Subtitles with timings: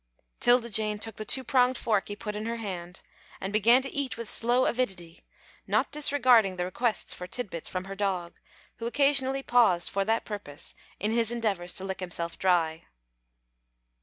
[0.39, 3.03] 'Tilda Jane took the two pronged fork he put in her hand,
[3.39, 5.21] and began to eat with slow avidity,
[5.67, 8.39] not disregarding the requests for titbits from her dog,
[8.77, 12.81] who occasionally paused for that purpose in his endeavours to lick himself dry.